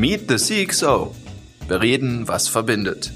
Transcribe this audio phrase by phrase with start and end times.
[0.00, 1.14] Meet the CXO.
[1.68, 3.12] Wir reden, was verbindet.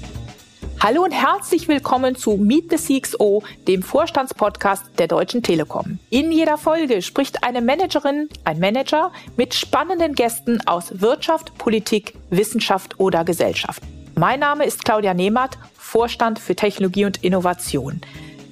[0.79, 5.97] Hallo und herzlich willkommen zu Meet the CXO, dem Vorstandspodcast der Deutschen Telekom.
[6.11, 12.99] In jeder Folge spricht eine Managerin, ein Manager mit spannenden Gästen aus Wirtschaft, Politik, Wissenschaft
[12.99, 13.81] oder Gesellschaft.
[14.13, 17.99] Mein Name ist Claudia Nehmert, Vorstand für Technologie und Innovation.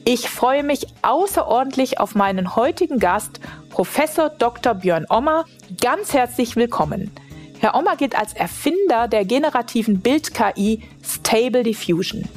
[0.05, 3.39] Ich freue mich außerordentlich auf meinen heutigen Gast,
[3.69, 4.73] Professor Dr.
[4.73, 5.45] Björn Ommer.
[5.79, 7.11] Ganz herzlich willkommen.
[7.63, 12.27] Herr Ommer gilt als Erfinder der generativen Bild-KI Stable Diffusion.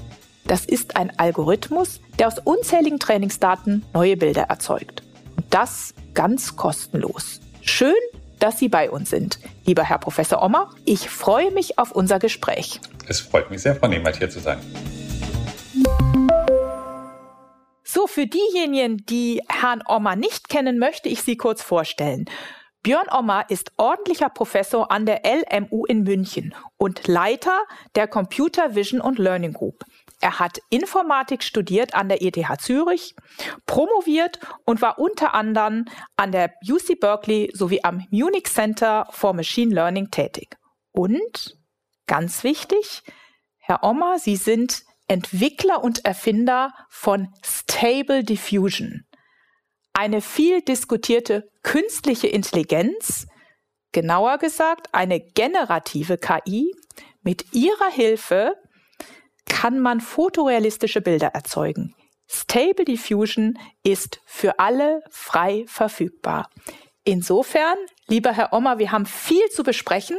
[0.44, 5.02] Das ist ein Algorithmus, der aus unzähligen Trainingsdaten neue Bilder erzeugt.
[5.36, 7.40] Und das ganz kostenlos.
[7.60, 7.96] Schön,
[8.38, 10.70] dass Sie bei uns sind, lieber Herr Professor Ommer.
[10.84, 12.80] Ich freue mich auf unser Gespräch.
[13.08, 14.60] Es freut mich sehr, Frau Nehmert, hier zu sein.
[17.82, 22.26] So, für diejenigen, die Herrn Ommer nicht kennen, möchte ich Sie kurz vorstellen.
[22.86, 27.64] Björn Ommer ist ordentlicher Professor an der LMU in München und Leiter
[27.96, 29.82] der Computer Vision und Learning Group.
[30.20, 33.16] Er hat Informatik studiert an der ETH Zürich,
[33.66, 39.74] promoviert und war unter anderem an der UC Berkeley sowie am Munich Center for Machine
[39.74, 40.56] Learning tätig.
[40.92, 41.58] Und,
[42.06, 43.02] ganz wichtig,
[43.58, 49.05] Herr Ommer, Sie sind Entwickler und Erfinder von Stable Diffusion
[49.96, 53.26] eine viel diskutierte künstliche Intelligenz,
[53.92, 56.74] genauer gesagt eine generative KI,
[57.22, 58.54] mit ihrer Hilfe
[59.46, 61.94] kann man fotorealistische Bilder erzeugen.
[62.28, 66.50] Stable Diffusion ist für alle frei verfügbar.
[67.08, 67.76] Insofern,
[68.08, 70.16] lieber Herr Ommer, wir haben viel zu besprechen.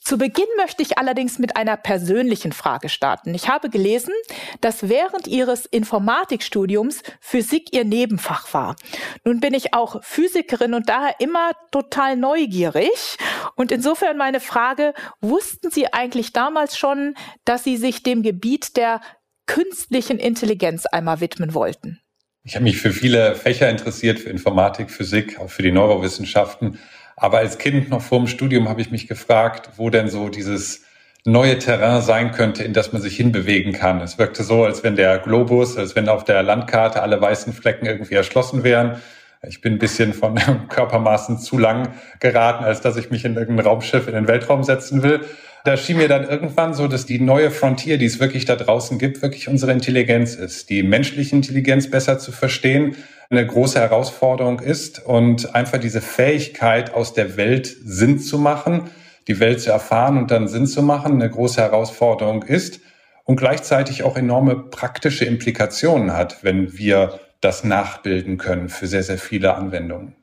[0.00, 3.34] Zu Beginn möchte ich allerdings mit einer persönlichen Frage starten.
[3.34, 4.14] Ich habe gelesen,
[4.60, 8.76] dass während Ihres Informatikstudiums Physik Ihr Nebenfach war.
[9.24, 13.16] Nun bin ich auch Physikerin und daher immer total neugierig.
[13.56, 19.00] Und insofern meine Frage, wussten Sie eigentlich damals schon, dass Sie sich dem Gebiet der
[19.46, 22.00] künstlichen Intelligenz einmal widmen wollten?
[22.48, 26.78] Ich habe mich für viele Fächer interessiert, für Informatik, Physik, auch für die Neurowissenschaften.
[27.14, 30.82] Aber als Kind noch vor dem Studium habe ich mich gefragt, wo denn so dieses
[31.26, 34.00] neue Terrain sein könnte, in das man sich hinbewegen kann.
[34.00, 37.84] Es wirkte so, als wenn der Globus, als wenn auf der Landkarte alle weißen Flecken
[37.84, 39.02] irgendwie erschlossen wären.
[39.46, 43.66] Ich bin ein bisschen von Körpermaßen zu lang geraten, als dass ich mich in irgendein
[43.66, 45.20] Raumschiff in den Weltraum setzen will
[45.68, 48.98] da schien mir dann irgendwann so, dass die neue Frontier, die es wirklich da draußen
[48.98, 50.70] gibt, wirklich unsere Intelligenz ist.
[50.70, 52.96] Die menschliche Intelligenz besser zu verstehen,
[53.28, 58.88] eine große Herausforderung ist und einfach diese Fähigkeit aus der Welt Sinn zu machen,
[59.26, 62.80] die Welt zu erfahren und dann Sinn zu machen, eine große Herausforderung ist
[63.24, 69.18] und gleichzeitig auch enorme praktische Implikationen hat, wenn wir das nachbilden können für sehr, sehr
[69.18, 70.16] viele Anwendungen.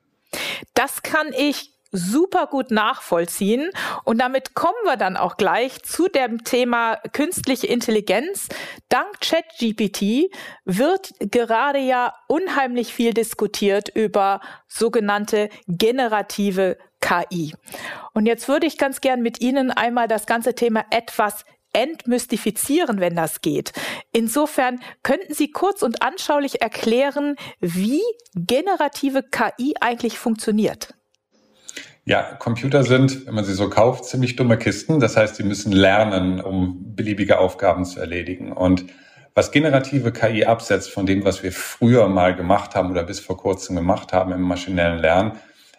[0.73, 3.69] Das kann ich super gut nachvollziehen.
[4.03, 8.49] Und damit kommen wir dann auch gleich zu dem Thema künstliche Intelligenz.
[8.89, 10.31] Dank ChatGPT
[10.65, 17.53] wird gerade ja unheimlich viel diskutiert über sogenannte generative KI.
[18.13, 23.15] Und jetzt würde ich ganz gern mit Ihnen einmal das ganze Thema etwas entmystifizieren, wenn
[23.15, 23.73] das geht.
[24.13, 28.01] Insofern könnten Sie kurz und anschaulich erklären, wie
[28.33, 30.95] generative KI eigentlich funktioniert.
[32.07, 34.99] Ja, Computer sind, wenn man sie so kauft, ziemlich dumme Kisten.
[34.99, 38.51] Das heißt, sie müssen lernen, um beliebige Aufgaben zu erledigen.
[38.51, 38.85] Und
[39.33, 43.37] was generative KI absetzt von dem, was wir früher mal gemacht haben oder bis vor
[43.37, 45.31] kurzem gemacht haben im maschinellen Lernen,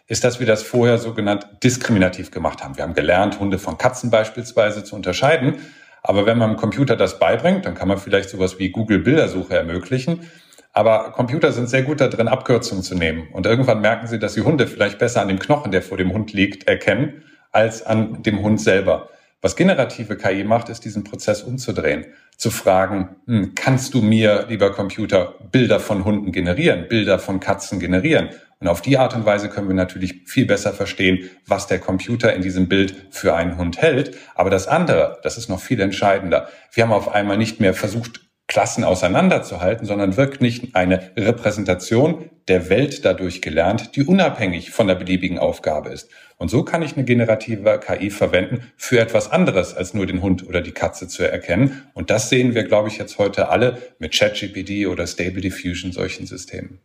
[0.09, 2.77] ist, dass wir das vorher sogenannt diskriminativ gemacht haben.
[2.77, 5.55] Wir haben gelernt, Hunde von Katzen beispielsweise zu unterscheiden.
[6.03, 9.57] Aber wenn man dem Computer das beibringt, dann kann man vielleicht sowas wie Google Bildersuche
[9.57, 10.29] ermöglichen.
[10.77, 13.29] Aber Computer sind sehr gut darin, Abkürzungen zu nehmen.
[13.33, 16.13] Und irgendwann merken sie, dass sie Hunde vielleicht besser an dem Knochen, der vor dem
[16.13, 19.09] Hund liegt, erkennen, als an dem Hund selber.
[19.41, 22.05] Was generative KI macht, ist diesen Prozess umzudrehen.
[22.37, 27.81] Zu fragen, hm, kannst du mir, lieber Computer, Bilder von Hunden generieren, Bilder von Katzen
[27.81, 28.29] generieren?
[28.61, 32.35] Und auf die Art und Weise können wir natürlich viel besser verstehen, was der Computer
[32.35, 34.15] in diesem Bild für einen Hund hält.
[34.35, 36.51] Aber das andere, das ist noch viel entscheidender.
[36.71, 43.05] Wir haben auf einmal nicht mehr versucht, Klassen auseinanderzuhalten, sondern wirklich eine Repräsentation der Welt
[43.05, 46.09] dadurch gelernt, die unabhängig von der beliebigen Aufgabe ist.
[46.39, 50.47] Und so kann ich eine generative KI verwenden für etwas anderes, als nur den Hund
[50.47, 51.83] oder die Katze zu erkennen.
[51.95, 56.27] Und das sehen wir, glaube ich, jetzt heute alle mit ChatGPT oder Stable Diffusion solchen
[56.27, 56.81] Systemen.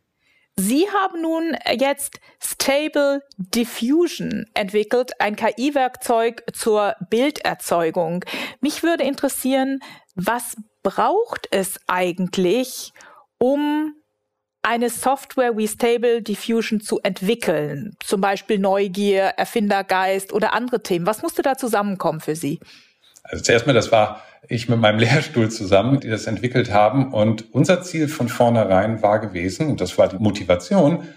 [0.58, 8.26] Sie haben nun jetzt Stable Diffusion entwickelt, ein KI-Werkzeug zur Bilderzeugung.
[8.60, 9.80] Mich würde interessieren,
[10.16, 12.94] was braucht es eigentlich,
[13.38, 13.94] um
[14.64, 17.96] eine Software wie Stable Diffusion zu entwickeln?
[18.04, 21.06] Zum Beispiel Neugier, Erfindergeist oder andere Themen.
[21.06, 22.60] Was musste da zusammenkommen für Sie?
[23.24, 27.14] Also zuerst mal, das war ich mit meinem Lehrstuhl zusammen, die das entwickelt haben.
[27.14, 31.08] Und unser Ziel von vornherein war gewesen, und das war die Motivation,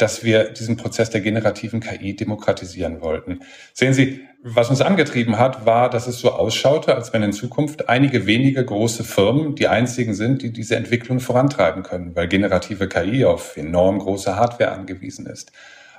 [0.00, 3.40] dass wir diesen Prozess der generativen KI demokratisieren wollten.
[3.74, 7.88] Sehen Sie, was uns angetrieben hat, war, dass es so ausschaute, als wenn in Zukunft
[7.88, 13.26] einige wenige große Firmen die einzigen sind, die diese Entwicklung vorantreiben können, weil generative KI
[13.26, 15.52] auf enorm große Hardware angewiesen ist.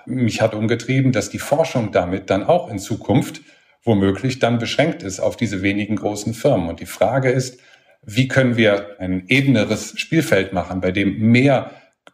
[0.07, 3.41] Mich hat umgetrieben, dass die Forschung damit dann auch in Zukunft
[3.83, 6.69] womöglich dann beschränkt ist auf diese wenigen großen Firmen.
[6.69, 7.59] Und die Frage ist,
[8.03, 11.71] wie können wir ein ebeneres Spielfeld machen, bei dem mehr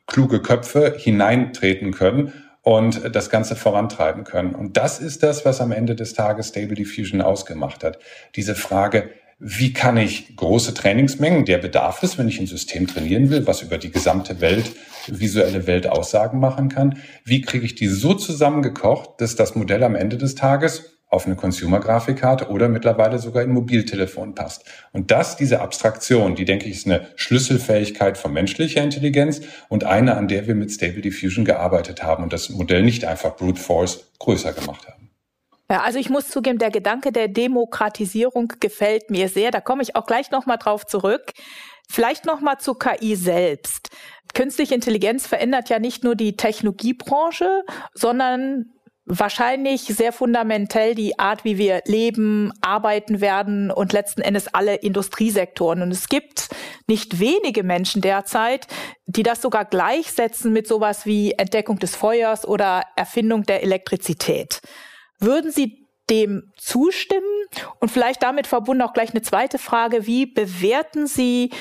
[0.07, 4.55] kluge Köpfe hineintreten können und das Ganze vorantreiben können.
[4.55, 7.99] Und das ist das, was am Ende des Tages Stable Diffusion ausgemacht hat.
[8.35, 13.29] Diese Frage, wie kann ich große Trainingsmengen, der Bedarf ist, wenn ich ein System trainieren
[13.29, 14.71] will, was über die gesamte Welt,
[15.07, 19.95] visuelle Welt Aussagen machen kann, wie kriege ich die so zusammengekocht, dass das Modell am
[19.95, 24.65] Ende des Tages auf eine Consumer-Grafikkarte oder mittlerweile sogar in Mobiltelefon passt.
[24.91, 30.17] Und das, diese Abstraktion, die denke ich ist eine Schlüsselfähigkeit von menschlicher Intelligenz und eine,
[30.17, 34.11] an der wir mit Stable Diffusion gearbeitet haben und das Modell nicht einfach Brute Force
[34.19, 35.09] größer gemacht haben.
[35.69, 39.51] Ja, also ich muss zugeben, der Gedanke der Demokratisierung gefällt mir sehr.
[39.51, 41.33] Da komme ich auch gleich nochmal drauf zurück.
[41.89, 43.89] Vielleicht nochmal zu KI selbst.
[44.33, 47.63] Künstliche Intelligenz verändert ja nicht nur die Technologiebranche,
[47.93, 48.73] sondern
[49.07, 55.81] wahrscheinlich sehr fundamentell die Art, wie wir leben, arbeiten werden und letzten Endes alle Industriesektoren.
[55.81, 56.49] Und es gibt
[56.87, 58.67] nicht wenige Menschen derzeit,
[59.05, 64.59] die das sogar gleichsetzen mit sowas wie Entdeckung des Feuers oder Erfindung der Elektrizität.
[65.19, 67.23] Würden Sie dem zustimmen?
[67.79, 70.05] Und vielleicht damit verbunden auch gleich eine zweite Frage.
[70.05, 71.51] Wie bewerten Sie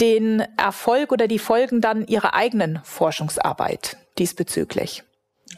[0.00, 5.02] den Erfolg oder die Folgen dann Ihrer eigenen Forschungsarbeit diesbezüglich?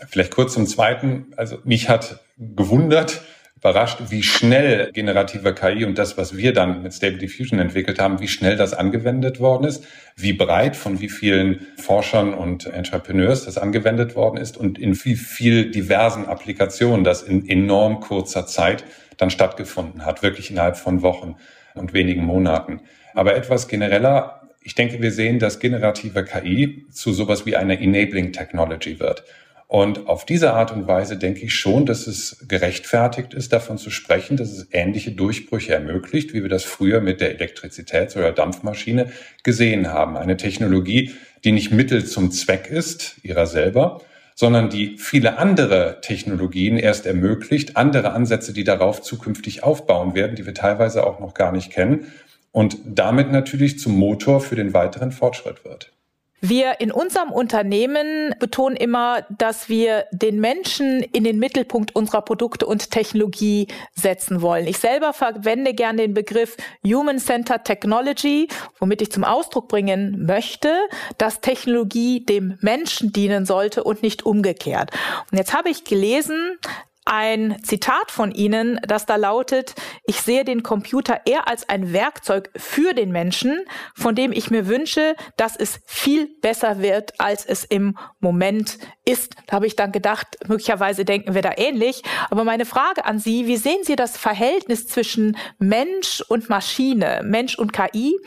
[0.08, 1.32] Vielleicht kurz zum Zweiten.
[1.36, 3.22] Also mich hat gewundert,
[3.60, 8.18] überrascht, wie schnell generative KI und das, was wir dann mit Stable Diffusion entwickelt haben,
[8.18, 9.84] wie schnell das angewendet worden ist,
[10.16, 15.14] wie breit von wie vielen Forschern und Entrepreneurs das angewendet worden ist und in wie
[15.14, 18.84] viel diversen Applikationen das in enorm kurzer Zeit
[19.18, 21.36] dann stattgefunden hat, wirklich innerhalb von Wochen
[21.74, 22.80] und wenigen Monaten.
[23.12, 28.32] Aber etwas genereller, ich denke, wir sehen, dass generative KI zu sowas wie einer Enabling
[28.32, 29.22] Technology wird.
[29.70, 33.90] Und auf diese Art und Weise denke ich schon, dass es gerechtfertigt ist, davon zu
[33.90, 39.12] sprechen, dass es ähnliche Durchbrüche ermöglicht, wie wir das früher mit der Elektrizitäts- oder Dampfmaschine
[39.44, 40.16] gesehen haben.
[40.16, 41.12] Eine Technologie,
[41.44, 44.00] die nicht Mittel zum Zweck ist, ihrer selber,
[44.34, 50.46] sondern die viele andere Technologien erst ermöglicht, andere Ansätze, die darauf zukünftig aufbauen werden, die
[50.46, 52.08] wir teilweise auch noch gar nicht kennen
[52.50, 55.92] und damit natürlich zum Motor für den weiteren Fortschritt wird.
[56.40, 62.66] Wir in unserem Unternehmen betonen immer, dass wir den Menschen in den Mittelpunkt unserer Produkte
[62.66, 64.66] und Technologie setzen wollen.
[64.66, 68.48] Ich selber verwende gerne den Begriff Human-Centered Technology,
[68.78, 70.74] womit ich zum Ausdruck bringen möchte,
[71.18, 74.90] dass Technologie dem Menschen dienen sollte und nicht umgekehrt.
[75.30, 76.58] Und jetzt habe ich gelesen,
[77.04, 79.74] ein Zitat von Ihnen, das da lautet,
[80.04, 83.64] ich sehe den Computer eher als ein Werkzeug für den Menschen,
[83.94, 89.34] von dem ich mir wünsche, dass es viel besser wird, als es im Moment ist.
[89.46, 92.02] Da habe ich dann gedacht, möglicherweise denken wir da ähnlich.
[92.30, 97.58] Aber meine Frage an Sie, wie sehen Sie das Verhältnis zwischen Mensch und Maschine, Mensch
[97.58, 98.18] und KI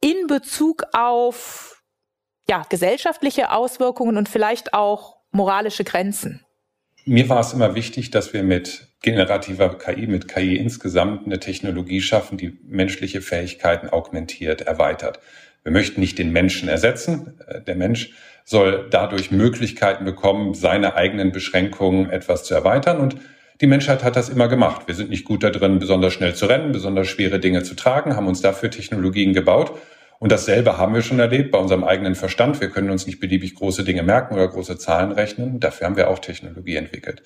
[0.00, 1.82] in Bezug auf
[2.48, 6.44] ja, gesellschaftliche Auswirkungen und vielleicht auch moralische Grenzen?
[7.04, 12.00] Mir war es immer wichtig, dass wir mit generativer KI, mit KI insgesamt eine Technologie
[12.00, 15.18] schaffen, die menschliche Fähigkeiten augmentiert, erweitert.
[15.64, 17.40] Wir möchten nicht den Menschen ersetzen.
[17.46, 18.12] Äh, der Mensch
[18.44, 22.98] soll dadurch Möglichkeiten bekommen, seine eigenen Beschränkungen etwas zu erweitern.
[22.98, 23.16] Und
[23.60, 24.82] die Menschheit hat das immer gemacht.
[24.86, 28.14] Wir sind nicht gut da drin, besonders schnell zu rennen, besonders schwere Dinge zu tragen,
[28.14, 29.72] haben uns dafür Technologien gebaut
[30.22, 32.60] und dasselbe haben wir schon erlebt bei unserem eigenen Verstand.
[32.60, 35.58] Wir können uns nicht beliebig große Dinge merken oder große Zahlen rechnen.
[35.58, 37.24] Dafür haben wir auch Technologie entwickelt.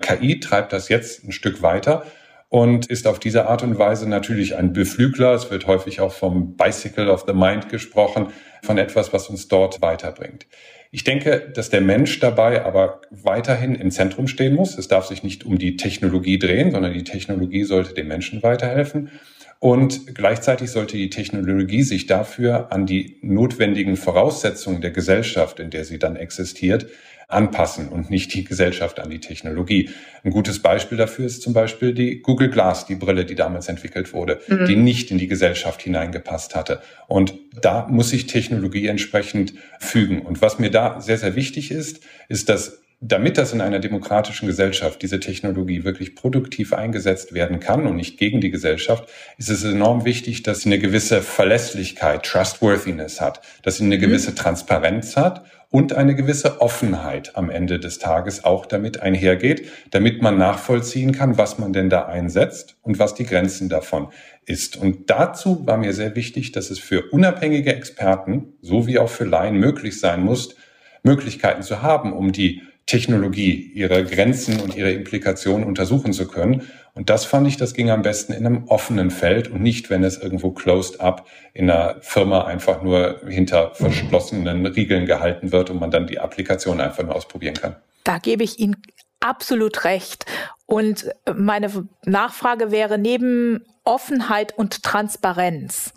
[0.00, 2.06] KI treibt das jetzt ein Stück weiter
[2.48, 5.34] und ist auf diese Art und Weise natürlich ein Beflügler.
[5.34, 8.28] Es wird häufig auch vom Bicycle of the Mind gesprochen,
[8.62, 10.46] von etwas, was uns dort weiterbringt.
[10.92, 14.78] Ich denke, dass der Mensch dabei aber weiterhin im Zentrum stehen muss.
[14.78, 19.10] Es darf sich nicht um die Technologie drehen, sondern die Technologie sollte dem Menschen weiterhelfen.
[19.58, 25.84] Und gleichzeitig sollte die Technologie sich dafür an die notwendigen Voraussetzungen der Gesellschaft, in der
[25.84, 26.86] sie dann existiert,
[27.28, 29.90] anpassen und nicht die Gesellschaft an die Technologie.
[30.22, 34.12] Ein gutes Beispiel dafür ist zum Beispiel die Google Glass, die Brille, die damals entwickelt
[34.12, 34.66] wurde, mhm.
[34.66, 36.80] die nicht in die Gesellschaft hineingepasst hatte.
[37.08, 40.20] Und da muss sich Technologie entsprechend fügen.
[40.20, 44.46] Und was mir da sehr, sehr wichtig ist, ist, dass damit das in einer demokratischen
[44.46, 49.64] Gesellschaft, diese Technologie wirklich produktiv eingesetzt werden kann und nicht gegen die Gesellschaft, ist es
[49.64, 54.00] enorm wichtig, dass sie eine gewisse Verlässlichkeit, Trustworthiness hat, dass sie eine mhm.
[54.00, 60.22] gewisse Transparenz hat und eine gewisse Offenheit am Ende des Tages auch damit einhergeht, damit
[60.22, 64.08] man nachvollziehen kann, was man denn da einsetzt und was die Grenzen davon
[64.46, 64.78] ist.
[64.78, 69.56] Und dazu war mir sehr wichtig, dass es für unabhängige Experten sowie auch für Laien
[69.56, 70.54] möglich sein muss,
[71.02, 76.68] Möglichkeiten zu haben, um die Technologie, ihre Grenzen und ihre Implikationen untersuchen zu können.
[76.94, 80.04] Und das fand ich, das ging am besten in einem offenen Feld und nicht, wenn
[80.04, 85.80] es irgendwo closed up in einer Firma einfach nur hinter verschlossenen Riegeln gehalten wird und
[85.80, 87.76] man dann die Applikation einfach nur ausprobieren kann.
[88.04, 88.76] Da gebe ich Ihnen
[89.18, 90.24] absolut recht.
[90.66, 95.92] Und meine Nachfrage wäre neben Offenheit und Transparenz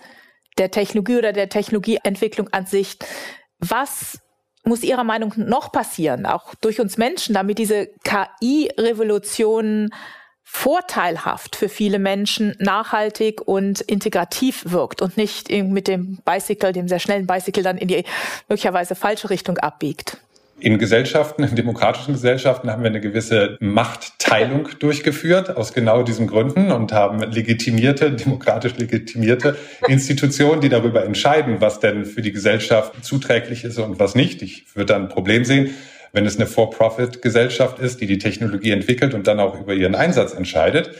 [0.58, 2.98] der Technologie oder der Technologieentwicklung an sich,
[3.60, 4.19] was
[4.69, 9.89] muss Ihrer Meinung noch passieren, auch durch uns Menschen, damit diese KI-Revolution
[10.43, 16.99] vorteilhaft für viele Menschen nachhaltig und integrativ wirkt und nicht mit dem Bicycle, dem sehr
[16.99, 18.03] schnellen Bicycle dann in die
[18.47, 20.17] möglicherweise falsche Richtung abbiegt?
[20.61, 26.71] In Gesellschaften, in demokratischen Gesellschaften haben wir eine gewisse Machtteilung durchgeführt aus genau diesen Gründen
[26.71, 29.55] und haben legitimierte, demokratisch legitimierte
[29.87, 34.41] Institutionen, die darüber entscheiden, was denn für die Gesellschaft zuträglich ist und was nicht.
[34.41, 35.69] Ich würde da ein Problem sehen,
[36.11, 40.33] wenn es eine For-Profit-Gesellschaft ist, die die Technologie entwickelt und dann auch über ihren Einsatz
[40.33, 40.91] entscheidet.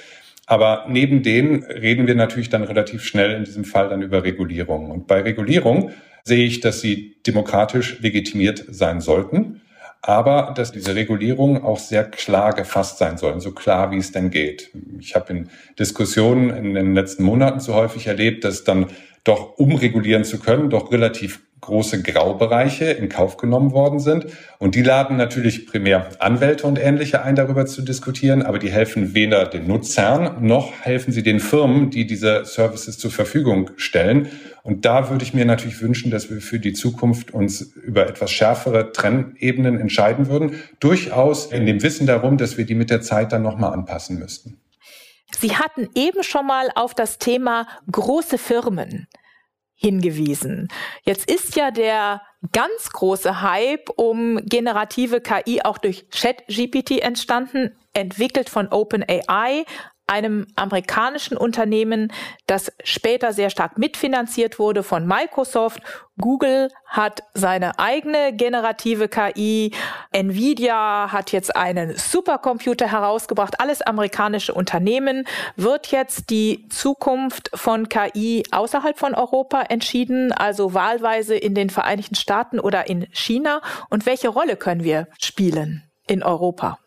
[0.46, 4.90] Aber neben denen reden wir natürlich dann relativ schnell in diesem Fall dann über Regulierung.
[4.90, 5.92] Und bei Regulierung
[6.30, 9.62] sehe ich, dass sie demokratisch legitimiert sein sollten,
[10.02, 14.30] aber dass diese Regulierungen auch sehr klar gefasst sein sollen, so klar wie es denn
[14.30, 14.72] geht.
[15.00, 18.86] Ich habe in Diskussionen in den letzten Monaten so häufig erlebt, dass dann
[19.26, 24.28] doch umregulieren zu können, doch relativ große Graubereiche in Kauf genommen worden sind.
[24.58, 29.14] Und die laden natürlich primär Anwälte und Ähnliche ein, darüber zu diskutieren, aber die helfen
[29.14, 34.30] weder den Nutzern noch helfen sie den Firmen, die diese Services zur Verfügung stellen.
[34.64, 38.32] Und da würde ich mir natürlich wünschen, dass wir für die Zukunft uns über etwas
[38.32, 43.32] schärfere Trennebenen entscheiden würden, durchaus in dem Wissen darum, dass wir die mit der Zeit
[43.32, 44.60] dann nochmal anpassen müssten.
[45.40, 49.08] Sie hatten eben schon mal auf das Thema große Firmen
[49.80, 50.68] hingewiesen.
[51.04, 52.22] Jetzt ist ja der
[52.52, 59.64] ganz große Hype um generative KI auch durch ChatGPT entstanden, entwickelt von OpenAI,
[60.10, 62.12] einem amerikanischen Unternehmen,
[62.48, 65.82] das später sehr stark mitfinanziert wurde von Microsoft.
[66.18, 69.72] Google hat seine eigene generative KI.
[70.12, 73.62] Nvidia hat jetzt einen Supercomputer herausgebracht.
[73.62, 75.26] Alles amerikanische Unternehmen.
[75.56, 82.16] Wird jetzt die Zukunft von KI außerhalb von Europa entschieden, also wahlweise in den Vereinigten
[82.16, 83.62] Staaten oder in China?
[83.90, 86.80] Und welche Rolle können wir spielen in Europa?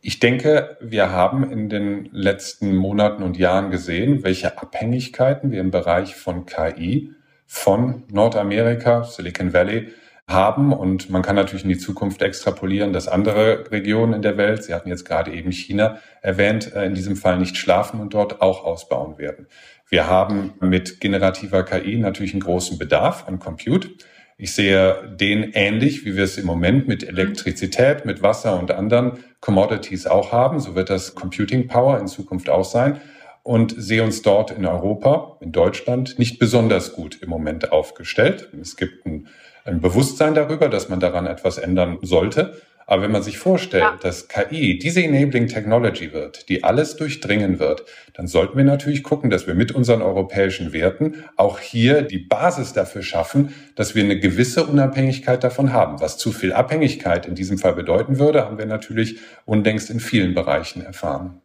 [0.00, 5.72] Ich denke, wir haben in den letzten Monaten und Jahren gesehen, welche Abhängigkeiten wir im
[5.72, 7.14] Bereich von KI
[7.46, 9.88] von Nordamerika, Silicon Valley
[10.28, 10.72] haben.
[10.72, 14.72] Und man kann natürlich in die Zukunft extrapolieren, dass andere Regionen in der Welt, Sie
[14.72, 18.64] hatten jetzt gerade eben China erwähnt, äh, in diesem Fall nicht schlafen und dort auch
[18.64, 19.48] ausbauen werden.
[19.88, 23.88] Wir haben mit generativer KI natürlich einen großen Bedarf an Compute.
[24.40, 29.18] Ich sehe den ähnlich, wie wir es im Moment mit Elektrizität, mit Wasser und anderen
[29.40, 30.60] Commodities auch haben.
[30.60, 33.00] So wird das Computing Power in Zukunft auch sein.
[33.42, 38.48] Und sehe uns dort in Europa, in Deutschland, nicht besonders gut im Moment aufgestellt.
[38.60, 39.26] Es gibt ein,
[39.64, 42.62] ein Bewusstsein darüber, dass man daran etwas ändern sollte.
[42.90, 43.98] Aber wenn man sich vorstellt, ja.
[44.00, 49.28] dass KI diese Enabling Technology wird, die alles durchdringen wird, dann sollten wir natürlich gucken,
[49.28, 54.18] dass wir mit unseren europäischen Werten auch hier die Basis dafür schaffen, dass wir eine
[54.18, 56.00] gewisse Unabhängigkeit davon haben.
[56.00, 60.32] Was zu viel Abhängigkeit in diesem Fall bedeuten würde, haben wir natürlich unlängst in vielen
[60.32, 61.42] Bereichen erfahren.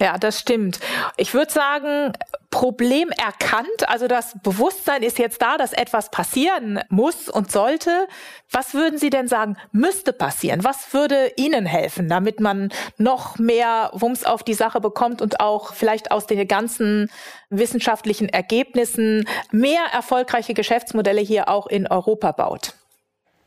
[0.00, 0.80] Ja, das stimmt.
[1.18, 2.12] Ich würde sagen,
[2.48, 8.08] Problem erkannt, also das Bewusstsein ist jetzt da, dass etwas passieren muss und sollte.
[8.50, 10.64] Was würden Sie denn sagen, müsste passieren?
[10.64, 15.74] Was würde Ihnen helfen, damit man noch mehr Wumms auf die Sache bekommt und auch
[15.74, 17.10] vielleicht aus den ganzen
[17.50, 22.72] wissenschaftlichen Ergebnissen mehr erfolgreiche Geschäftsmodelle hier auch in Europa baut?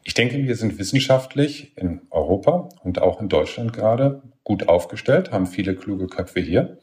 [0.04, 5.48] Ich denke, wir sind wissenschaftlich in Europa und auch in Deutschland gerade gut aufgestellt, haben
[5.48, 6.78] viele kluge Köpfe hier.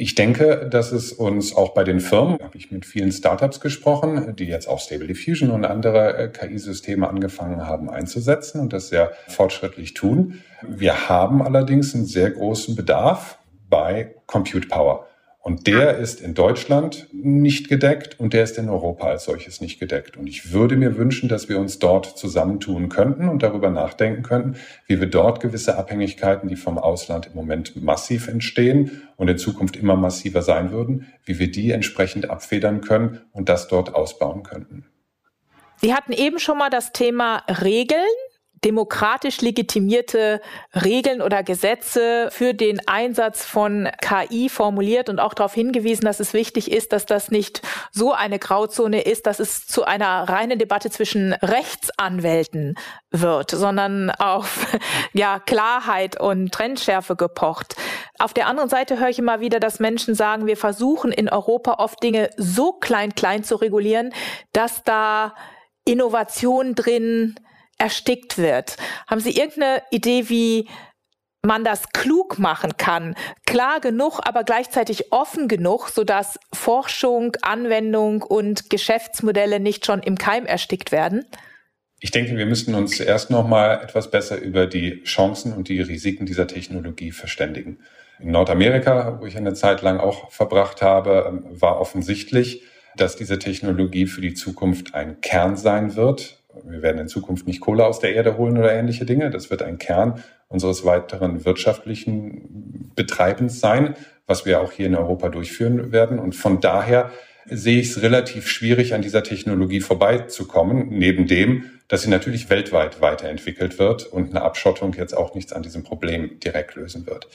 [0.00, 4.36] Ich denke, dass es uns auch bei den Firmen, habe ich mit vielen Startups gesprochen,
[4.36, 9.10] die jetzt auch Stable Diffusion und andere äh, KI-Systeme angefangen haben einzusetzen und das sehr
[9.26, 10.40] fortschrittlich tun.
[10.62, 15.07] Wir haben allerdings einen sehr großen Bedarf bei Compute Power.
[15.48, 19.80] Und der ist in Deutschland nicht gedeckt und der ist in Europa als solches nicht
[19.80, 20.18] gedeckt.
[20.18, 24.56] Und ich würde mir wünschen, dass wir uns dort zusammentun könnten und darüber nachdenken könnten,
[24.86, 29.76] wie wir dort gewisse Abhängigkeiten, die vom Ausland im Moment massiv entstehen und in Zukunft
[29.76, 34.84] immer massiver sein würden, wie wir die entsprechend abfedern können und das dort ausbauen könnten.
[35.76, 38.04] Sie hatten eben schon mal das Thema Regeln
[38.64, 40.40] demokratisch legitimierte
[40.74, 46.32] Regeln oder Gesetze für den Einsatz von KI formuliert und auch darauf hingewiesen, dass es
[46.32, 47.62] wichtig ist, dass das nicht
[47.92, 52.74] so eine Grauzone ist, dass es zu einer reinen Debatte zwischen Rechtsanwälten
[53.10, 54.66] wird, sondern auf
[55.12, 57.76] ja, Klarheit und Trendschärfe gepocht.
[58.18, 61.74] Auf der anderen Seite höre ich immer wieder, dass Menschen sagen, wir versuchen in Europa
[61.78, 64.12] oft Dinge so klein, klein zu regulieren,
[64.52, 65.34] dass da
[65.84, 67.36] Innovation drin
[67.78, 68.76] erstickt wird.
[69.06, 70.68] Haben Sie irgendeine Idee, wie
[71.42, 73.14] man das klug machen kann,
[73.46, 80.46] klar genug, aber gleichzeitig offen genug, sodass Forschung, Anwendung und Geschäftsmodelle nicht schon im Keim
[80.46, 81.24] erstickt werden?
[82.00, 85.80] Ich denke, wir müssen uns erst noch mal etwas besser über die Chancen und die
[85.80, 87.78] Risiken dieser Technologie verständigen.
[88.20, 92.62] In Nordamerika, wo ich eine Zeit lang auch verbracht habe, war offensichtlich,
[92.96, 96.37] dass diese Technologie für die Zukunft ein Kern sein wird,
[96.70, 99.30] wir werden in Zukunft nicht Kohle aus der Erde holen oder ähnliche Dinge.
[99.30, 103.94] Das wird ein Kern unseres weiteren wirtschaftlichen Betreibens sein,
[104.26, 106.18] was wir auch hier in Europa durchführen werden.
[106.18, 107.10] Und von daher
[107.46, 113.00] sehe ich es relativ schwierig, an dieser Technologie vorbeizukommen, neben dem, dass sie natürlich weltweit
[113.00, 117.28] weiterentwickelt wird und eine Abschottung jetzt auch nichts an diesem Problem direkt lösen wird.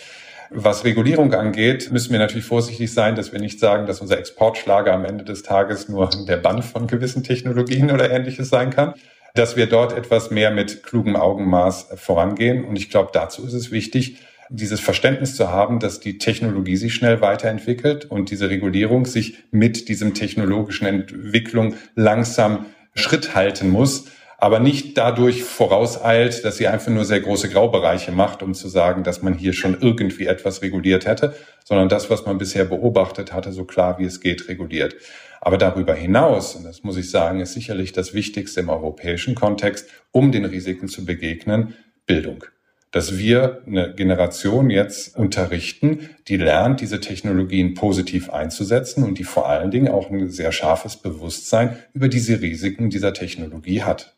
[0.51, 4.93] Was Regulierung angeht, müssen wir natürlich vorsichtig sein, dass wir nicht sagen, dass unser Exportschlager
[4.93, 8.93] am Ende des Tages nur der Bann von gewissen Technologien oder ähnliches sein kann,
[9.33, 12.65] dass wir dort etwas mehr mit klugem Augenmaß vorangehen.
[12.65, 14.17] Und ich glaube, dazu ist es wichtig,
[14.49, 19.89] dieses Verständnis zu haben, dass die Technologie sich schnell weiterentwickelt und diese Regulierung sich mit
[19.89, 24.05] diesem technologischen Entwicklung langsam Schritt halten muss
[24.43, 29.05] aber nicht dadurch vorauseilt, dass sie einfach nur sehr große Graubereiche macht, um zu sagen,
[29.05, 33.53] dass man hier schon irgendwie etwas reguliert hätte, sondern das, was man bisher beobachtet hatte,
[33.53, 34.97] so klar wie es geht, reguliert.
[35.45, 39.89] Aber darüber hinaus, und das muss ich sagen, ist sicherlich das Wichtigste im europäischen Kontext,
[40.11, 41.73] um den Risiken zu begegnen,
[42.05, 42.45] Bildung.
[42.91, 49.49] Dass wir eine Generation jetzt unterrichten, die lernt, diese Technologien positiv einzusetzen und die vor
[49.49, 54.15] allen Dingen auch ein sehr scharfes Bewusstsein über diese Risiken dieser Technologie hat.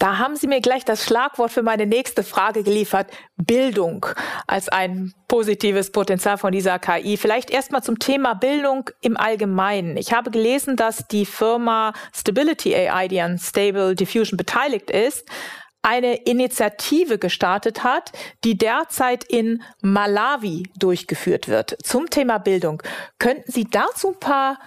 [0.00, 3.10] Da haben Sie mir gleich das Schlagwort für meine nächste Frage geliefert.
[3.36, 4.06] Bildung
[4.46, 7.18] als ein positives Potenzial von dieser KI.
[7.18, 9.98] Vielleicht erstmal zum Thema Bildung im Allgemeinen.
[9.98, 15.28] Ich habe gelesen, dass die Firma Stability AI, die an Stable Diffusion beteiligt ist,
[15.82, 22.82] eine Initiative gestartet hat, die derzeit in Malawi durchgeführt wird zum Thema Bildung.
[23.18, 24.58] Könnten Sie dazu ein paar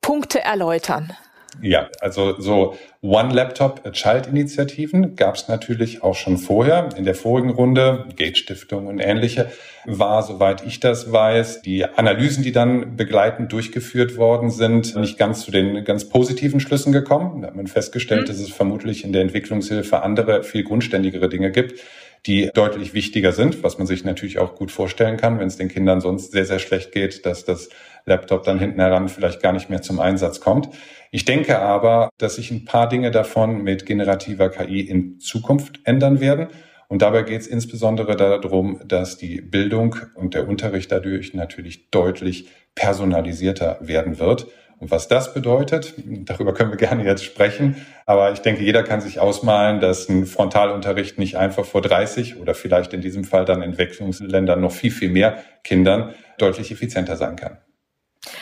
[0.00, 1.16] Punkte erläutern?
[1.60, 6.88] Ja, also so One-Laptop-Child-Initiativen gab es natürlich auch schon vorher.
[6.96, 9.50] In der vorigen Runde, Gate-Stiftung und ähnliche,
[9.84, 15.42] war, soweit ich das weiß, die Analysen, die dann begleitend durchgeführt worden sind, nicht ganz
[15.42, 17.42] zu den ganz positiven Schlüssen gekommen.
[17.42, 18.26] Da hat man festgestellt, mhm.
[18.26, 21.80] dass es vermutlich in der Entwicklungshilfe andere, viel grundständigere Dinge gibt
[22.26, 25.68] die deutlich wichtiger sind, was man sich natürlich auch gut vorstellen kann, wenn es den
[25.68, 27.68] Kindern sonst sehr, sehr schlecht geht, dass das
[28.06, 30.68] Laptop dann hinten heran vielleicht gar nicht mehr zum Einsatz kommt.
[31.10, 36.20] Ich denke aber, dass sich ein paar Dinge davon mit generativer KI in Zukunft ändern
[36.20, 36.48] werden.
[36.88, 42.48] Und dabei geht es insbesondere darum, dass die Bildung und der Unterricht dadurch natürlich deutlich
[42.74, 44.46] personalisierter werden wird.
[44.78, 47.76] Und was das bedeutet, darüber können wir gerne jetzt sprechen.
[48.04, 52.54] Aber ich denke, jeder kann sich ausmalen, dass ein Frontalunterricht nicht einfach vor 30 oder
[52.54, 57.36] vielleicht in diesem Fall dann in Entwicklungsländern noch viel, viel mehr Kindern deutlich effizienter sein
[57.36, 57.58] kann.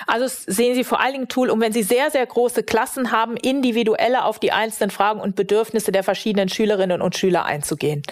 [0.06, 3.36] Also sehen Sie vor allen Dingen Tool, um wenn Sie sehr, sehr große Klassen haben,
[3.36, 8.02] individueller auf die einzelnen Fragen und Bedürfnisse der verschiedenen Schülerinnen und Schüler einzugehen.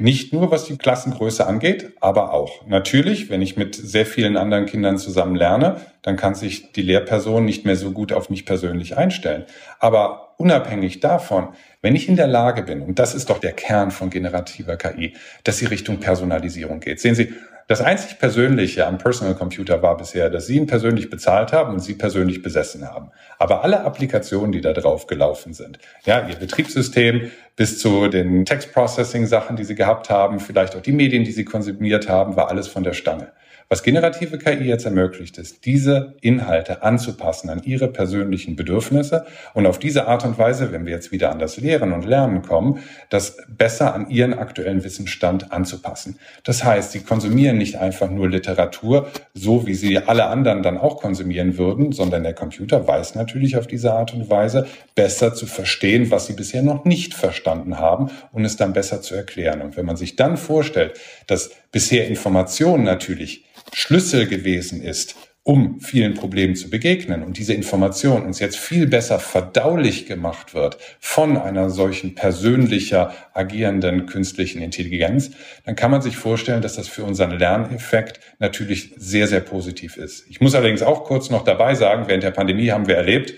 [0.00, 2.64] Nicht nur was die Klassengröße angeht, aber auch.
[2.66, 7.44] Natürlich, wenn ich mit sehr vielen anderen Kindern zusammen lerne, dann kann sich die Lehrperson
[7.44, 9.44] nicht mehr so gut auf mich persönlich einstellen.
[9.80, 11.48] Aber unabhängig davon,
[11.80, 15.14] wenn ich in der Lage bin, und das ist doch der Kern von generativer KI,
[15.44, 17.00] dass sie Richtung Personalisierung geht.
[17.00, 17.32] Sehen Sie,
[17.68, 21.80] das einzig Persönliche am Personal Computer war bisher, dass Sie ihn persönlich bezahlt haben und
[21.80, 23.10] Sie persönlich besessen haben.
[23.38, 28.72] Aber alle Applikationen, die da drauf gelaufen sind, ja, Ihr Betriebssystem bis zu den Text
[28.72, 32.48] Processing Sachen, die Sie gehabt haben, vielleicht auch die Medien, die Sie konsumiert haben, war
[32.48, 33.32] alles von der Stange.
[33.70, 39.78] Was generative KI jetzt ermöglicht, ist, diese Inhalte anzupassen an ihre persönlichen Bedürfnisse und auf
[39.78, 42.78] diese Art und Weise, wenn wir jetzt wieder an das Lehren und Lernen kommen,
[43.10, 46.18] das besser an ihren aktuellen Wissensstand anzupassen.
[46.44, 50.96] Das heißt, sie konsumieren nicht einfach nur Literatur, so wie sie alle anderen dann auch
[50.96, 56.10] konsumieren würden, sondern der Computer weiß natürlich auf diese Art und Weise besser zu verstehen,
[56.10, 59.60] was sie bisher noch nicht verstanden haben und es dann besser zu erklären.
[59.60, 65.16] Und wenn man sich dann vorstellt, dass bisher Information natürlich Schlüssel gewesen ist,
[65.48, 70.76] um vielen Problemen zu begegnen und diese Information uns jetzt viel besser verdaulich gemacht wird
[71.00, 75.30] von einer solchen persönlicher agierenden künstlichen Intelligenz,
[75.64, 80.26] dann kann man sich vorstellen, dass das für unseren Lerneffekt natürlich sehr, sehr positiv ist.
[80.28, 83.32] Ich muss allerdings auch kurz noch dabei sagen, während der Pandemie haben wir erlebt,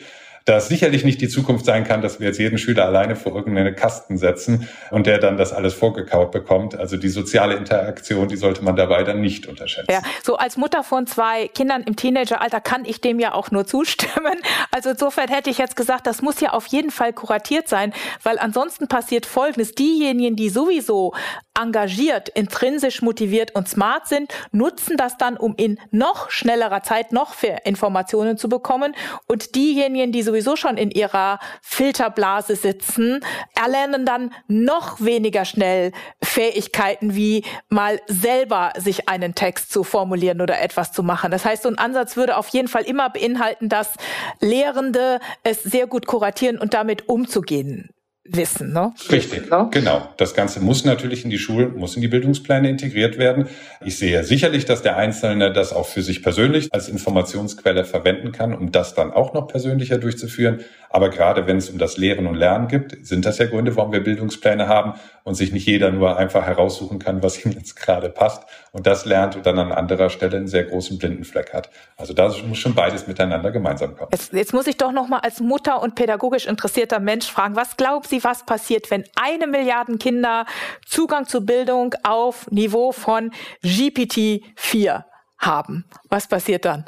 [0.44, 3.74] dass sicherlich nicht die Zukunft sein kann, dass wir jetzt jeden Schüler alleine vor irgendeine
[3.74, 6.74] Kasten setzen und der dann das alles vorgekaut bekommt.
[6.74, 9.90] Also die soziale Interaktion, die sollte man dabei dann nicht unterschätzen.
[9.90, 13.66] Ja, so als Mutter von zwei Kindern im Teenageralter kann ich dem ja auch nur
[13.66, 14.10] zustimmen.
[14.72, 18.38] Also insofern hätte ich jetzt gesagt, das muss ja auf jeden Fall kuratiert sein, weil
[18.38, 19.74] ansonsten passiert Folgendes.
[19.74, 21.12] Diejenigen, die sowieso
[21.60, 27.34] engagiert, intrinsisch motiviert und smart sind, nutzen das dann, um in noch schnellerer Zeit noch
[27.50, 28.94] mehr Informationen zu bekommen.
[29.26, 33.20] Und diejenigen, die sowieso schon in ihrer Filterblase sitzen,
[33.54, 35.92] erlernen dann noch weniger schnell
[36.22, 41.30] Fähigkeiten wie mal selber sich einen Text zu formulieren oder etwas zu machen.
[41.30, 43.94] Das heißt, so ein Ansatz würde auf jeden Fall immer beinhalten, dass
[44.40, 47.90] Lehrende es sehr gut kuratieren und damit umzugehen
[48.24, 48.72] wissen.
[48.72, 48.92] Ne?
[49.10, 49.68] Richtig, ne?
[49.70, 50.08] genau.
[50.16, 53.48] Das Ganze muss natürlich in die Schulen, muss in die Bildungspläne integriert werden.
[53.84, 58.54] Ich sehe sicherlich, dass der Einzelne das auch für sich persönlich als Informationsquelle verwenden kann,
[58.54, 60.60] um das dann auch noch persönlicher durchzuführen.
[60.90, 63.92] Aber gerade wenn es um das Lehren und Lernen gibt, sind das ja Gründe, warum
[63.92, 68.08] wir Bildungspläne haben und sich nicht jeder nur einfach heraussuchen kann, was ihm jetzt gerade
[68.08, 71.70] passt und das lernt und dann an anderer Stelle einen sehr großen Blindenfleck hat.
[71.96, 74.10] Also da muss schon beides miteinander gemeinsam kommen.
[74.12, 77.76] Jetzt, jetzt muss ich doch noch mal als Mutter und pädagogisch interessierter Mensch fragen, was
[77.76, 80.46] glauben Sie, was passiert, wenn eine Milliarde Kinder
[80.86, 83.32] Zugang zur Bildung auf Niveau von
[83.64, 85.04] GPT-4
[85.38, 85.84] haben?
[86.08, 86.84] Was passiert dann?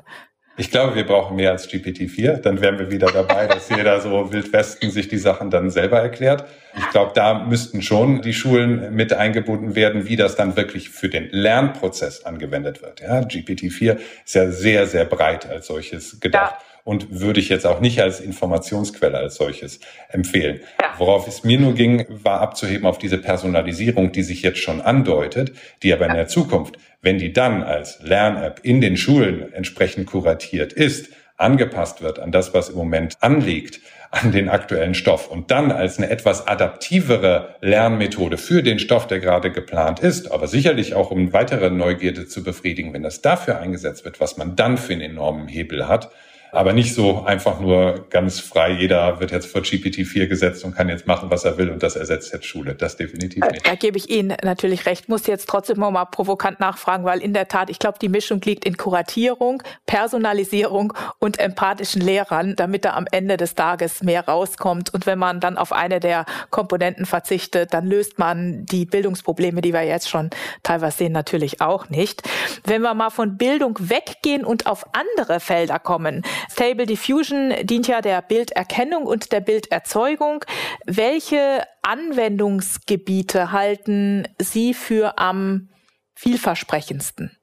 [0.59, 2.37] Ich glaube, wir brauchen mehr als GPT-4.
[2.37, 6.45] Dann wären wir wieder dabei, dass jeder so Wildwesten sich die Sachen dann selber erklärt.
[6.77, 11.09] Ich glaube, da müssten schon die Schulen mit eingebunden werden, wie das dann wirklich für
[11.09, 13.01] den Lernprozess angewendet wird.
[13.01, 16.57] Ja, GPT-4 ist ja sehr, sehr breit als solches gedacht.
[16.61, 20.61] Ja und würde ich jetzt auch nicht als Informationsquelle als solches empfehlen.
[20.81, 20.95] Ja.
[20.99, 25.53] Worauf es mir nur ging, war abzuheben auf diese Personalisierung, die sich jetzt schon andeutet,
[25.83, 30.73] die aber in der Zukunft, wenn die dann als Lern-App in den Schulen entsprechend kuratiert
[30.73, 35.73] ist, angepasst wird an das, was im Moment anliegt, an den aktuellen Stoff und dann
[35.73, 41.11] als eine etwas adaptivere Lernmethode für den Stoff, der gerade geplant ist, aber sicherlich auch
[41.11, 45.01] um weitere Neugierde zu befriedigen, wenn das dafür eingesetzt wird, was man dann für einen
[45.01, 46.11] enormen Hebel hat,
[46.53, 50.91] aber nicht so einfach nur ganz frei, jeder wird jetzt vor GPT-4 gesetzt und kann
[50.91, 52.75] jetzt machen, was er will und das ersetzt jetzt Schule.
[52.75, 53.67] Das definitiv nicht.
[53.67, 55.09] Da gebe ich Ihnen natürlich recht.
[55.09, 58.67] Muss jetzt trotzdem mal provokant nachfragen, weil in der Tat, ich glaube, die Mischung liegt
[58.67, 64.93] in Kuratierung, Personalisierung und empathischen Lehrern, damit da am Ende des Tages mehr rauskommt.
[64.93, 69.73] Und wenn man dann auf eine der Komponenten verzichtet, dann löst man die Bildungsprobleme, die
[69.73, 70.29] wir jetzt schon
[70.63, 72.29] teilweise sehen, natürlich auch nicht.
[72.65, 78.01] Wenn wir mal von Bildung weggehen und auf andere Felder kommen, Stable Diffusion dient ja
[78.01, 80.45] der Bilderkennung und der Bilderzeugung.
[80.87, 85.69] Welche Anwendungsgebiete halten Sie für am
[86.15, 87.37] vielversprechendsten?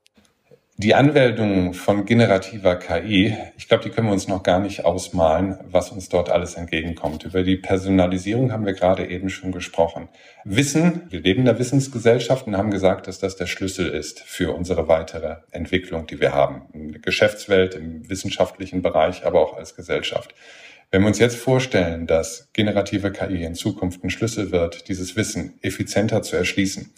[0.81, 5.57] Die Anwendung von generativer KI, ich glaube, die können wir uns noch gar nicht ausmalen,
[5.69, 7.25] was uns dort alles entgegenkommt.
[7.25, 10.07] Über die Personalisierung haben wir gerade eben schon gesprochen.
[10.45, 14.55] Wissen, wir leben in der Wissensgesellschaft und haben gesagt, dass das der Schlüssel ist für
[14.55, 16.69] unsere weitere Entwicklung, die wir haben.
[16.71, 20.33] In der Geschäftswelt, im wissenschaftlichen Bereich, aber auch als Gesellschaft.
[20.91, 25.59] Wenn wir uns jetzt vorstellen, dass generative KI in Zukunft ein Schlüssel wird, dieses Wissen
[25.61, 26.93] effizienter zu erschließen,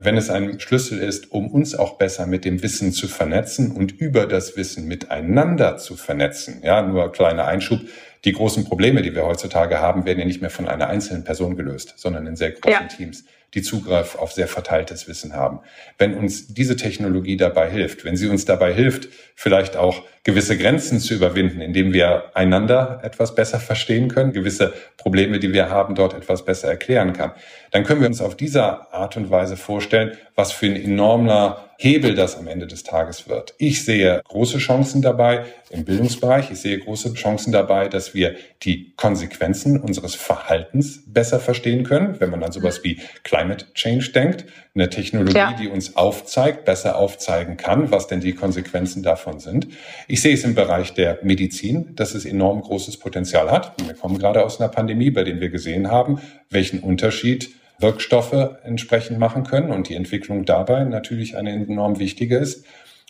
[0.00, 3.92] wenn es ein Schlüssel ist, um uns auch besser mit dem Wissen zu vernetzen und
[3.92, 6.62] über das Wissen miteinander zu vernetzen.
[6.64, 7.80] Ja, nur kleiner Einschub.
[8.24, 11.54] Die großen Probleme, die wir heutzutage haben, werden ja nicht mehr von einer einzelnen Person
[11.54, 12.86] gelöst, sondern in sehr großen ja.
[12.86, 15.60] Teams, die Zugriff auf sehr verteiltes Wissen haben.
[15.98, 21.00] Wenn uns diese Technologie dabei hilft, wenn sie uns dabei hilft, vielleicht auch gewisse Grenzen
[21.00, 26.12] zu überwinden, indem wir einander etwas besser verstehen können, gewisse Probleme, die wir haben, dort
[26.12, 27.32] etwas besser erklären kann,
[27.70, 32.14] dann können wir uns auf dieser Art und Weise vorstellen, was für ein enormer Hebel
[32.14, 33.54] das am Ende des Tages wird.
[33.56, 36.50] Ich sehe große Chancen dabei im Bildungsbereich.
[36.50, 42.28] Ich sehe große Chancen dabei, dass wir die Konsequenzen unseres Verhaltens besser verstehen können, wenn
[42.28, 44.44] man an sowas wie Climate Change denkt.
[44.74, 45.54] Eine Technologie, ja.
[45.58, 49.68] die uns aufzeigt, besser aufzeigen kann, was denn die Konsequenzen davon sind.
[50.12, 53.74] Ich sehe es im Bereich der Medizin, dass es enorm großes Potenzial hat.
[53.86, 59.20] Wir kommen gerade aus einer Pandemie, bei der wir gesehen haben, welchen Unterschied Wirkstoffe entsprechend
[59.20, 62.64] machen können und die Entwicklung dabei natürlich eine enorm wichtige ist.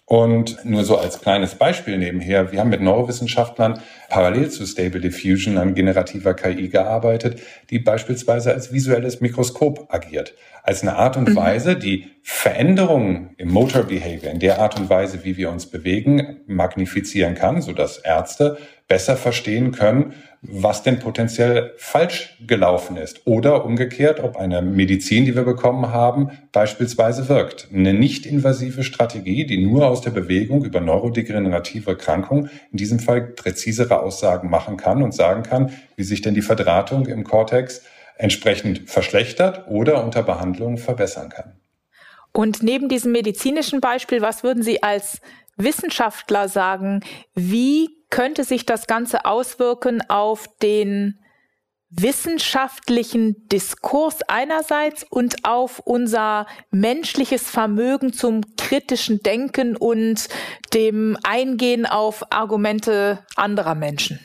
[0.05, 5.57] Und nur so als kleines Beispiel nebenher, wir haben mit Neurowissenschaftlern parallel zu Stable Diffusion
[5.57, 10.35] an generativer KI gearbeitet, die beispielsweise als visuelles Mikroskop agiert.
[10.63, 11.37] Als eine Art und mhm.
[11.37, 16.41] Weise, die Veränderungen im Motor Behavior, in der Art und Weise, wie wir uns bewegen,
[16.47, 18.59] magnifizieren kann, sodass Ärzte
[18.91, 25.37] besser verstehen können, was denn potenziell falsch gelaufen ist oder umgekehrt, ob eine Medizin, die
[25.37, 27.69] wir bekommen haben, beispielsweise wirkt.
[27.73, 34.00] Eine nicht-invasive Strategie, die nur aus der Bewegung über neurodegenerative Erkrankungen in diesem Fall präzisere
[34.01, 37.83] Aussagen machen kann und sagen kann, wie sich denn die Verdrahtung im Kortex
[38.17, 41.59] entsprechend verschlechtert oder unter Behandlung verbessern kann.
[42.33, 45.21] Und neben diesem medizinischen Beispiel, was würden Sie als
[45.57, 47.01] Wissenschaftler sagen,
[47.35, 51.19] wie könnte sich das Ganze auswirken auf den
[51.91, 60.29] wissenschaftlichen Diskurs einerseits und auf unser menschliches Vermögen zum kritischen Denken und
[60.73, 64.21] dem Eingehen auf Argumente anderer Menschen.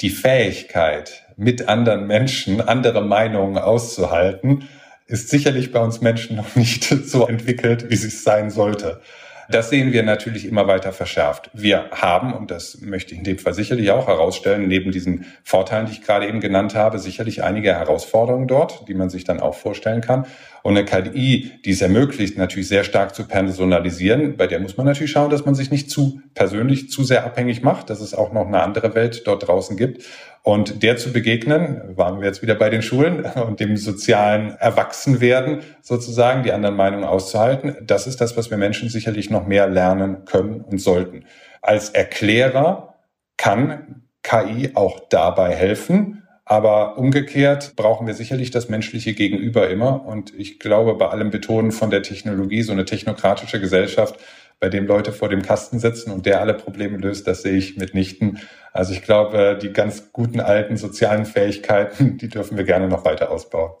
[0.00, 4.68] Die Fähigkeit, mit anderen Menschen andere Meinungen auszuhalten,
[5.06, 9.00] ist sicherlich bei uns Menschen noch nicht so entwickelt, wie es sein sollte.
[9.48, 11.50] Das sehen wir natürlich immer weiter verschärft.
[11.52, 15.86] Wir haben, und das möchte ich in dem Fall sicherlich auch herausstellen, neben diesen Vorteilen,
[15.86, 19.54] die ich gerade eben genannt habe, sicherlich einige Herausforderungen dort, die man sich dann auch
[19.54, 20.26] vorstellen kann.
[20.62, 24.86] Und eine KI, die es ermöglicht, natürlich sehr stark zu personalisieren, bei der muss man
[24.86, 28.32] natürlich schauen, dass man sich nicht zu persönlich zu sehr abhängig macht, dass es auch
[28.32, 30.02] noch eine andere Welt dort draußen gibt.
[30.46, 35.62] Und der zu begegnen, waren wir jetzt wieder bei den Schulen und dem sozialen Erwachsenwerden
[35.82, 40.24] sozusagen, die anderen Meinungen auszuhalten, das ist das, was wir Menschen sicherlich noch mehr lernen
[40.24, 41.24] können und sollten.
[41.62, 42.94] Als Erklärer
[43.36, 50.06] kann KI auch dabei helfen, aber umgekehrt brauchen wir sicherlich das menschliche Gegenüber immer.
[50.06, 54.20] Und ich glaube, bei allem Betonen von der Technologie, so eine technokratische Gesellschaft,
[54.58, 57.76] bei dem Leute vor dem Kasten sitzen und der alle Probleme löst, das sehe ich
[57.76, 58.38] mitnichten.
[58.76, 63.30] Also ich glaube, die ganz guten alten sozialen Fähigkeiten, die dürfen wir gerne noch weiter
[63.30, 63.72] ausbauen.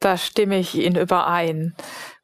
[0.00, 1.74] Da stimme ich Ihnen überein.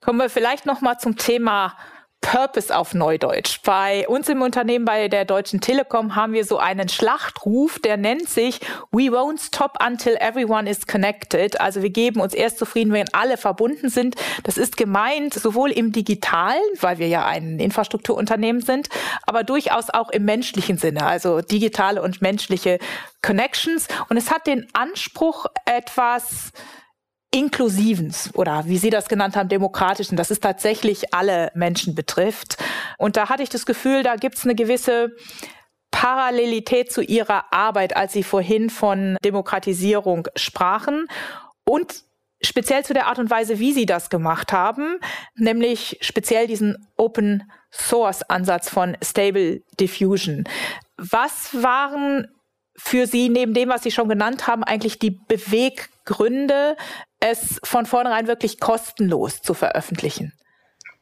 [0.01, 1.77] Kommen wir vielleicht noch mal zum Thema
[2.21, 3.61] Purpose auf Neudeutsch.
[3.65, 8.29] Bei uns im Unternehmen, bei der Deutschen Telekom, haben wir so einen Schlachtruf, der nennt
[8.29, 8.61] sich
[8.93, 11.61] We won't stop until everyone is connected.
[11.61, 14.17] Also wir geben uns erst zufrieden, wenn alle verbunden sind.
[14.45, 18.89] Das ist gemeint sowohl im digitalen, weil wir ja ein Infrastrukturunternehmen sind,
[19.27, 22.79] aber durchaus auch im menschlichen Sinne, also digitale und menschliche
[23.23, 23.89] Connections.
[24.09, 26.53] Und es hat den Anspruch, etwas
[27.33, 32.57] inklusiven oder wie Sie das genannt haben, demokratischen, dass es tatsächlich alle Menschen betrifft.
[32.99, 35.15] Und da hatte ich das Gefühl, da gibt es eine gewisse
[35.91, 41.07] Parallelität zu Ihrer Arbeit, als Sie vorhin von Demokratisierung sprachen.
[41.65, 42.03] Und
[42.43, 44.99] speziell zu der Art und Weise, wie Sie das gemacht haben,
[45.37, 50.45] nämlich speziell diesen Open Source Ansatz von Stable Diffusion.
[50.97, 52.27] Was waren
[52.77, 56.77] für Sie neben dem, was Sie schon genannt haben, eigentlich die Beweggründe,
[57.21, 60.33] es von vornherein wirklich kostenlos zu veröffentlichen?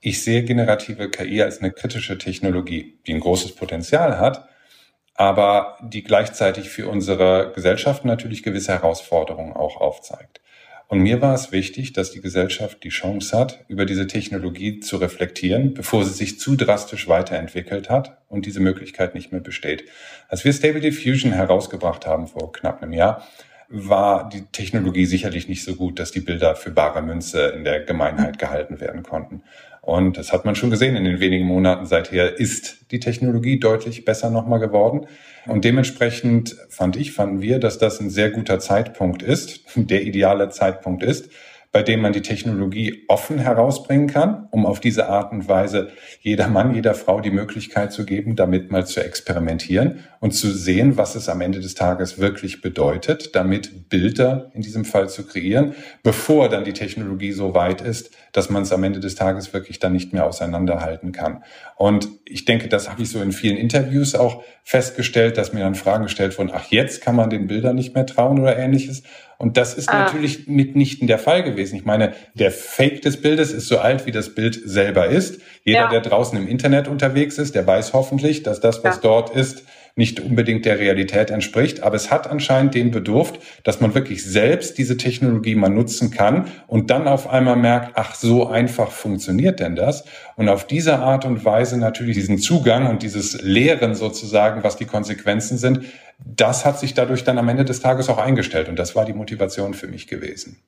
[0.01, 4.49] Ich sehe generative KI als eine kritische Technologie, die ein großes Potenzial hat,
[5.15, 10.41] aber die gleichzeitig für unsere Gesellschaft natürlich gewisse Herausforderungen auch aufzeigt.
[10.87, 14.97] Und mir war es wichtig, dass die Gesellschaft die Chance hat, über diese Technologie zu
[14.97, 19.85] reflektieren, bevor sie sich zu drastisch weiterentwickelt hat und diese Möglichkeit nicht mehr besteht.
[20.29, 23.27] Als wir Stable Diffusion herausgebracht haben vor knapp einem Jahr,
[23.69, 27.81] war die Technologie sicherlich nicht so gut, dass die Bilder für bare Münze in der
[27.81, 29.43] Gemeinheit gehalten werden konnten.
[29.83, 34.05] Und das hat man schon gesehen in den wenigen Monaten seither ist die Technologie deutlich
[34.05, 35.07] besser nochmal geworden.
[35.47, 40.51] Und dementsprechend fand ich, fanden wir, dass das ein sehr guter Zeitpunkt ist, der ideale
[40.51, 41.31] Zeitpunkt ist,
[41.71, 46.49] bei dem man die Technologie offen herausbringen kann, um auf diese Art und Weise jeder
[46.49, 51.15] Mann, jeder Frau die Möglichkeit zu geben, damit mal zu experimentieren und zu sehen, was
[51.15, 56.49] es am Ende des Tages wirklich bedeutet, damit Bilder in diesem Fall zu kreieren, bevor
[56.49, 59.93] dann die Technologie so weit ist, dass man es am Ende des Tages wirklich dann
[59.93, 61.43] nicht mehr auseinanderhalten kann.
[61.77, 65.75] Und ich denke, das habe ich so in vielen Interviews auch festgestellt, dass mir dann
[65.75, 69.03] Fragen gestellt wurden, ach, jetzt kann man den Bildern nicht mehr trauen oder ähnliches.
[69.41, 70.05] Und das ist ah.
[70.05, 71.77] natürlich mitnichten der Fall gewesen.
[71.77, 75.41] Ich meine, der Fake des Bildes ist so alt, wie das Bild selber ist.
[75.63, 75.89] Jeder, ja.
[75.89, 79.03] der draußen im Internet unterwegs ist, der weiß hoffentlich, dass das, was ja.
[79.03, 79.63] dort ist,
[79.99, 81.83] nicht unbedingt der Realität entspricht.
[81.83, 86.47] Aber es hat anscheinend den bedurft, dass man wirklich selbst diese Technologie mal nutzen kann
[86.69, 90.05] und dann auf einmal merkt, ach, so einfach funktioniert denn das?
[90.37, 94.85] Und auf diese Art und Weise natürlich diesen Zugang und dieses Lehren sozusagen, was die
[94.85, 95.81] Konsequenzen sind,
[96.25, 98.69] das hat sich dadurch dann am Ende des Tages auch eingestellt.
[98.69, 100.59] Und das war die Motivation für mich gewesen.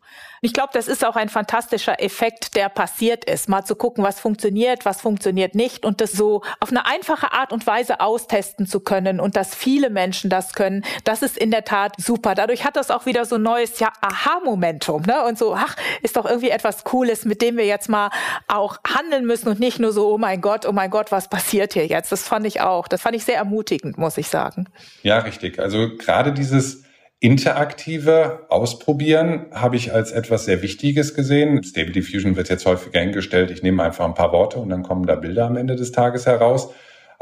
[0.43, 3.49] Ich glaube, das ist auch ein fantastischer Effekt, der passiert ist.
[3.51, 7.53] Mal zu gucken, was funktioniert, was funktioniert nicht und das so auf eine einfache Art
[7.53, 11.65] und Weise austesten zu können und dass viele Menschen das können, das ist in der
[11.65, 12.35] Tat super.
[12.35, 15.03] Dadurch hat das auch wieder so ein neues ja, Aha-Momentum.
[15.03, 15.25] Ne?
[15.25, 18.11] Und so, ach, ist doch irgendwie etwas Cooles, mit dem wir jetzt mal
[18.49, 21.75] auch handeln müssen und nicht nur so, oh mein Gott, oh mein Gott, was passiert
[21.75, 22.13] hier jetzt?
[22.13, 22.89] Das fand ich auch.
[22.89, 24.69] Das fand ich sehr ermutigend, muss ich sagen.
[25.03, 25.59] Ja, richtig.
[25.59, 26.85] Also gerade dieses
[27.21, 31.63] interaktive Ausprobieren habe ich als etwas sehr Wichtiges gesehen.
[31.63, 33.51] Stable Diffusion wird jetzt häufiger hingestellt.
[33.51, 36.25] Ich nehme einfach ein paar Worte und dann kommen da Bilder am Ende des Tages
[36.25, 36.73] heraus.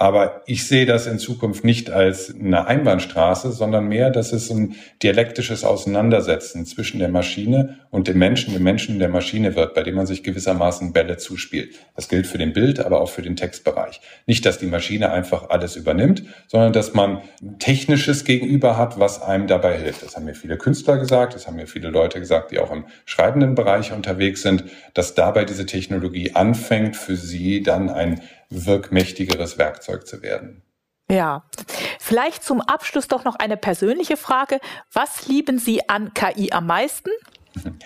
[0.00, 4.76] Aber ich sehe das in Zukunft nicht als eine Einbahnstraße, sondern mehr, dass es ein
[5.02, 9.82] dialektisches Auseinandersetzen zwischen der Maschine und dem Menschen, dem Menschen und der Maschine wird, bei
[9.82, 11.74] dem man sich gewissermaßen Bälle zuspielt.
[11.96, 14.00] Das gilt für den Bild, aber auch für den Textbereich.
[14.26, 17.22] Nicht, dass die Maschine einfach alles übernimmt, sondern dass man
[17.58, 20.04] technisches Gegenüber hat, was einem dabei hilft.
[20.04, 22.84] Das haben mir viele Künstler gesagt, das haben mir viele Leute gesagt, die auch im
[23.04, 24.62] schreibenden Bereich unterwegs sind,
[24.94, 30.62] dass dabei diese Technologie anfängt, für sie dann ein wirkmächtigeres Werkzeug zu werden.
[31.10, 31.44] Ja,
[31.98, 34.60] vielleicht zum Abschluss doch noch eine persönliche Frage.
[34.92, 37.10] Was lieben Sie an KI am meisten?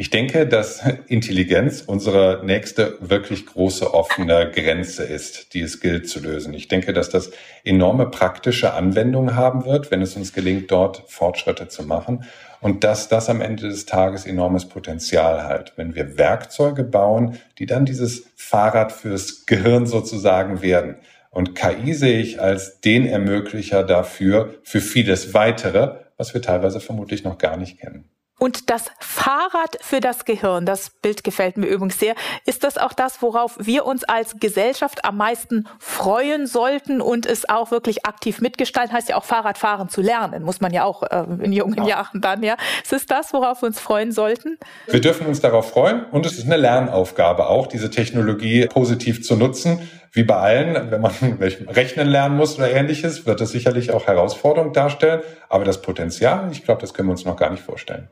[0.00, 6.20] Ich denke, dass Intelligenz unsere nächste wirklich große offene Grenze ist, die es gilt zu
[6.20, 6.54] lösen.
[6.54, 7.32] Ich denke, dass das
[7.64, 12.24] enorme praktische Anwendungen haben wird, wenn es uns gelingt, dort Fortschritte zu machen.
[12.62, 17.66] Und dass das am Ende des Tages enormes Potenzial hat, wenn wir Werkzeuge bauen, die
[17.66, 20.94] dann dieses Fahrrad fürs Gehirn sozusagen werden.
[21.28, 27.22] Und KI sehe ich als den Ermöglicher dafür, für vieles weitere, was wir teilweise vermutlich
[27.22, 28.08] noch gar nicht kennen.
[28.40, 32.14] Und das Fahrrad für das Gehirn, das Bild gefällt mir übrigens sehr,
[32.46, 37.46] ist das auch das, worauf wir uns als Gesellschaft am meisten freuen sollten und es
[37.50, 41.26] auch wirklich aktiv mitgestalten, heißt ja auch Fahrradfahren zu lernen, muss man ja auch äh,
[41.42, 41.98] in jungen ja.
[41.98, 42.56] Jahren dann, ja.
[42.82, 44.56] Ist es das, worauf wir uns freuen sollten?
[44.86, 49.36] Wir dürfen uns darauf freuen und es ist eine Lernaufgabe auch, diese Technologie positiv zu
[49.36, 49.86] nutzen.
[50.12, 51.12] Wie bei allen, wenn man
[51.68, 55.20] rechnen lernen muss oder ähnliches, wird es sicherlich auch Herausforderungen darstellen.
[55.50, 58.08] Aber das Potenzial, ich glaube, das können wir uns noch gar nicht vorstellen.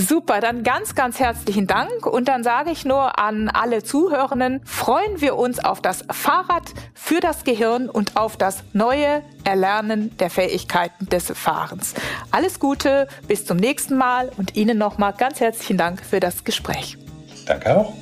[0.00, 2.06] Super, dann ganz, ganz herzlichen Dank.
[2.06, 7.20] Und dann sage ich nur an alle Zuhörenden, freuen wir uns auf das Fahrrad für
[7.20, 11.94] das Gehirn und auf das neue Erlernen der Fähigkeiten des Fahrens.
[12.30, 16.98] Alles Gute, bis zum nächsten Mal und Ihnen nochmal ganz herzlichen Dank für das Gespräch.
[17.46, 17.92] Danke auch.